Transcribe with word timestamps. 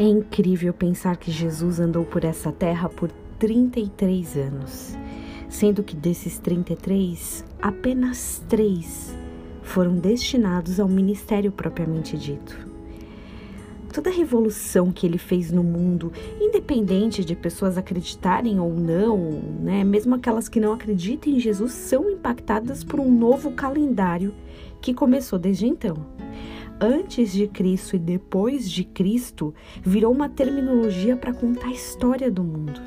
É 0.00 0.04
incrível 0.04 0.72
pensar 0.72 1.16
que 1.16 1.28
Jesus 1.28 1.80
andou 1.80 2.04
por 2.04 2.22
essa 2.22 2.52
terra 2.52 2.88
por 2.88 3.10
33 3.36 4.36
anos, 4.36 4.96
sendo 5.48 5.82
que 5.82 5.96
desses 5.96 6.38
33, 6.38 7.44
apenas 7.60 8.40
três 8.48 9.12
foram 9.60 9.96
destinados 9.96 10.78
ao 10.78 10.86
ministério 10.86 11.50
propriamente 11.50 12.16
dito. 12.16 12.56
Toda 13.92 14.08
a 14.08 14.12
revolução 14.12 14.92
que 14.92 15.04
ele 15.04 15.18
fez 15.18 15.50
no 15.50 15.64
mundo, 15.64 16.12
independente 16.40 17.24
de 17.24 17.34
pessoas 17.34 17.76
acreditarem 17.76 18.60
ou 18.60 18.72
não, 18.72 19.18
né, 19.60 19.82
mesmo 19.82 20.14
aquelas 20.14 20.48
que 20.48 20.60
não 20.60 20.74
acreditam 20.74 21.32
em 21.32 21.40
Jesus, 21.40 21.72
são 21.72 22.08
impactadas 22.08 22.84
por 22.84 23.00
um 23.00 23.10
novo 23.10 23.50
calendário 23.50 24.32
que 24.80 24.94
começou 24.94 25.40
desde 25.40 25.66
então 25.66 26.06
antes 26.80 27.32
de 27.32 27.46
Cristo 27.48 27.96
e 27.96 27.98
depois 27.98 28.70
de 28.70 28.84
Cristo 28.84 29.54
virou 29.82 30.12
uma 30.12 30.28
terminologia 30.28 31.16
para 31.16 31.34
contar 31.34 31.68
a 31.68 31.72
história 31.72 32.30
do 32.30 32.44
mundo. 32.44 32.80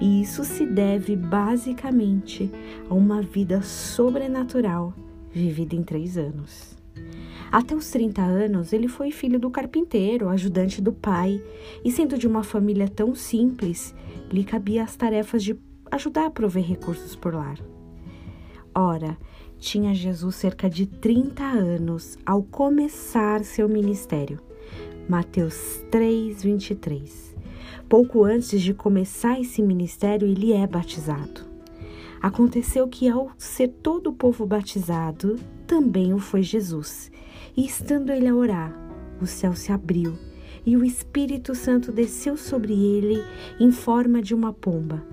E 0.00 0.20
isso 0.22 0.44
se 0.44 0.66
deve 0.66 1.16
basicamente 1.16 2.50
a 2.88 2.94
uma 2.94 3.22
vida 3.22 3.62
sobrenatural 3.62 4.92
vivida 5.30 5.74
em 5.74 5.82
três 5.82 6.18
anos. 6.18 6.76
Até 7.50 7.74
os 7.74 7.90
30 7.90 8.22
anos, 8.22 8.72
ele 8.72 8.88
foi 8.88 9.10
filho 9.10 9.38
do 9.38 9.50
carpinteiro, 9.50 10.28
ajudante 10.28 10.80
do 10.80 10.92
pai, 10.92 11.42
e 11.84 11.90
sendo 11.90 12.16
de 12.16 12.26
uma 12.26 12.42
família 12.42 12.88
tão 12.88 13.14
simples, 13.14 13.94
lhe 14.30 14.42
cabia 14.42 14.82
as 14.82 14.96
tarefas 14.96 15.44
de 15.44 15.56
ajudar 15.90 16.26
a 16.26 16.30
prover 16.30 16.64
recursos 16.64 17.14
por 17.14 17.34
lar. 17.34 17.58
Ora, 18.74 19.18
tinha 19.62 19.94
Jesus 19.94 20.34
cerca 20.34 20.68
de 20.68 20.86
30 20.86 21.44
anos 21.44 22.18
ao 22.26 22.42
começar 22.42 23.44
seu 23.44 23.68
ministério. 23.68 24.40
Mateus 25.08 25.84
3, 25.88 26.42
23. 26.42 27.36
Pouco 27.88 28.24
antes 28.24 28.60
de 28.60 28.74
começar 28.74 29.40
esse 29.40 29.62
ministério, 29.62 30.26
ele 30.26 30.52
é 30.52 30.66
batizado. 30.66 31.42
Aconteceu 32.20 32.88
que, 32.88 33.08
ao 33.08 33.30
ser 33.38 33.68
todo 33.68 34.08
o 34.08 34.12
povo 34.12 34.44
batizado, 34.44 35.36
também 35.64 36.12
o 36.12 36.18
foi 36.18 36.42
Jesus. 36.42 37.10
E 37.56 37.64
estando 37.64 38.10
ele 38.10 38.26
a 38.26 38.34
orar, 38.34 38.76
o 39.20 39.26
céu 39.26 39.54
se 39.54 39.70
abriu 39.70 40.18
e 40.66 40.76
o 40.76 40.84
Espírito 40.84 41.54
Santo 41.54 41.92
desceu 41.92 42.36
sobre 42.36 42.72
ele 42.72 43.22
em 43.60 43.70
forma 43.70 44.20
de 44.20 44.34
uma 44.34 44.52
pomba. 44.52 45.06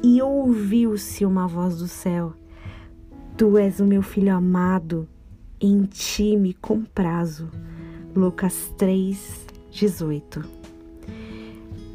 E 0.00 0.22
ouviu-se 0.22 1.24
uma 1.24 1.48
voz 1.48 1.78
do 1.78 1.88
céu 1.88 2.34
Tu 3.36 3.58
és 3.58 3.80
o 3.80 3.84
meu 3.84 4.00
filho 4.00 4.34
amado, 4.34 5.06
em 5.60 5.82
ti 5.82 6.38
me 6.38 6.54
comprazo. 6.54 7.50
Lucas 8.14 8.72
3, 8.78 9.46
18. 9.70 10.42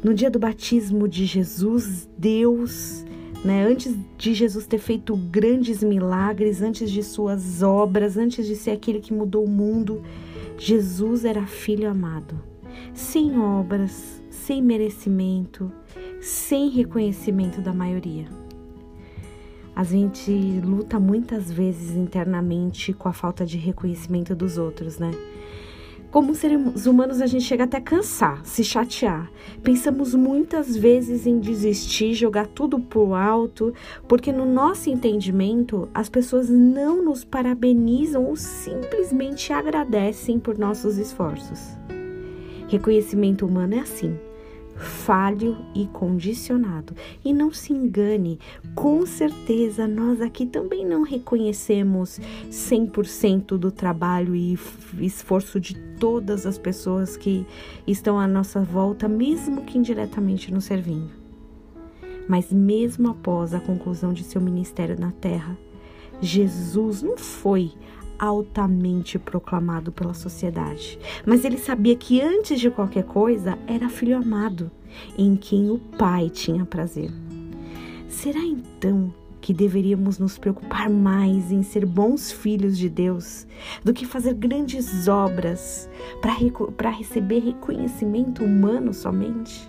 No 0.04 0.14
dia 0.14 0.30
do 0.30 0.38
batismo 0.38 1.08
de 1.08 1.26
Jesus, 1.26 2.08
Deus, 2.16 3.04
né, 3.44 3.66
antes 3.66 3.92
de 4.16 4.34
Jesus 4.34 4.68
ter 4.68 4.78
feito 4.78 5.16
grandes 5.16 5.82
milagres, 5.82 6.62
antes 6.62 6.88
de 6.88 7.02
suas 7.02 7.60
obras, 7.60 8.16
antes 8.16 8.46
de 8.46 8.54
ser 8.54 8.70
aquele 8.70 9.00
que 9.00 9.12
mudou 9.12 9.44
o 9.44 9.50
mundo, 9.50 10.00
Jesus 10.56 11.24
era 11.24 11.44
filho 11.44 11.90
amado, 11.90 12.40
sem 12.94 13.36
obras, 13.36 14.22
sem 14.30 14.62
merecimento, 14.62 15.72
sem 16.20 16.68
reconhecimento 16.68 17.60
da 17.60 17.72
maioria. 17.72 18.41
A 19.74 19.84
gente 19.84 20.30
luta 20.64 21.00
muitas 21.00 21.50
vezes 21.50 21.96
internamente 21.96 22.92
com 22.92 23.08
a 23.08 23.12
falta 23.12 23.46
de 23.46 23.56
reconhecimento 23.56 24.34
dos 24.34 24.58
outros, 24.58 24.98
né? 24.98 25.10
Como 26.10 26.34
seres 26.34 26.84
humanos, 26.84 27.22
a 27.22 27.26
gente 27.26 27.44
chega 27.44 27.64
até 27.64 27.80
cansar, 27.80 28.44
se 28.44 28.62
chatear. 28.62 29.32
Pensamos 29.62 30.14
muitas 30.14 30.76
vezes 30.76 31.26
em 31.26 31.40
desistir, 31.40 32.12
jogar 32.12 32.48
tudo 32.48 32.78
pro 32.78 33.14
alto, 33.14 33.72
porque 34.06 34.30
no 34.30 34.44
nosso 34.44 34.90
entendimento, 34.90 35.88
as 35.94 36.10
pessoas 36.10 36.50
não 36.50 37.02
nos 37.02 37.24
parabenizam 37.24 38.26
ou 38.26 38.36
simplesmente 38.36 39.54
agradecem 39.54 40.38
por 40.38 40.58
nossos 40.58 40.98
esforços. 40.98 41.78
Reconhecimento 42.68 43.46
humano 43.46 43.76
é 43.76 43.78
assim 43.78 44.14
falho 44.76 45.56
e 45.74 45.86
condicionado. 45.86 46.94
E 47.24 47.32
não 47.32 47.52
se 47.52 47.72
engane, 47.72 48.38
com 48.74 49.04
certeza 49.06 49.86
nós 49.86 50.20
aqui 50.20 50.46
também 50.46 50.84
não 50.86 51.02
reconhecemos 51.02 52.20
100% 52.50 53.58
do 53.58 53.70
trabalho 53.70 54.34
e 54.34 54.58
esforço 55.00 55.60
de 55.60 55.74
todas 55.98 56.46
as 56.46 56.58
pessoas 56.58 57.16
que 57.16 57.46
estão 57.86 58.18
à 58.18 58.26
nossa 58.26 58.60
volta, 58.60 59.08
mesmo 59.08 59.62
que 59.62 59.78
indiretamente 59.78 60.52
nos 60.52 60.64
servindo. 60.64 61.10
Mas 62.28 62.52
mesmo 62.52 63.10
após 63.10 63.52
a 63.52 63.60
conclusão 63.60 64.12
de 64.12 64.22
seu 64.22 64.40
ministério 64.40 64.98
na 64.98 65.10
terra, 65.12 65.56
Jesus 66.20 67.02
não 67.02 67.16
foi 67.18 67.72
altamente 68.22 69.18
proclamado 69.18 69.90
pela 69.90 70.14
sociedade. 70.14 70.96
Mas 71.26 71.44
ele 71.44 71.58
sabia 71.58 71.96
que 71.96 72.20
antes 72.20 72.60
de 72.60 72.70
qualquer 72.70 73.02
coisa 73.02 73.58
era 73.66 73.88
filho 73.88 74.16
amado, 74.16 74.70
em 75.18 75.34
quem 75.34 75.68
o 75.68 75.78
Pai 75.98 76.30
tinha 76.30 76.64
prazer. 76.64 77.10
Será 78.08 78.38
então 78.38 79.12
que 79.40 79.52
deveríamos 79.52 80.20
nos 80.20 80.38
preocupar 80.38 80.88
mais 80.88 81.50
em 81.50 81.64
ser 81.64 81.84
bons 81.84 82.30
filhos 82.30 82.78
de 82.78 82.88
Deus 82.88 83.44
do 83.82 83.92
que 83.92 84.06
fazer 84.06 84.34
grandes 84.34 85.08
obras 85.08 85.90
para 86.76 86.90
receber 86.90 87.40
reconhecimento 87.40 88.44
humano 88.44 88.94
somente? 88.94 89.68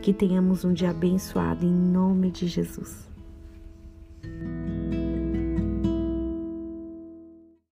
Que 0.00 0.14
tenhamos 0.14 0.64
um 0.64 0.72
dia 0.72 0.90
abençoado 0.90 1.66
em 1.66 1.70
nome 1.70 2.30
de 2.30 2.46
Jesus. 2.46 3.06